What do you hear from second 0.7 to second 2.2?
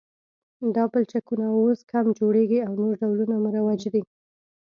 دا پلچکونه اوس کم